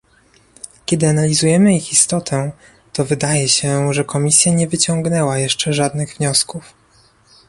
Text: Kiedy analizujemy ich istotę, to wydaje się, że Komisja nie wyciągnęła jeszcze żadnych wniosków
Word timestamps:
Kiedy 0.85 1.07
analizujemy 1.09 1.75
ich 1.75 1.91
istotę, 1.91 2.51
to 2.93 3.05
wydaje 3.05 3.49
się, 3.49 3.93
że 3.93 4.03
Komisja 4.03 4.53
nie 4.53 4.67
wyciągnęła 4.67 5.37
jeszcze 5.37 5.73
żadnych 5.73 6.15
wniosków 6.17 6.73